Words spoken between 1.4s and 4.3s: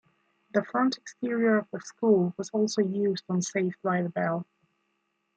of the school was also used on "Saved by the